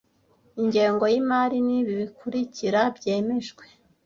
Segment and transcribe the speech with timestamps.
[0.61, 3.65] ingengo y imari ni ibi bikurikira byemejwe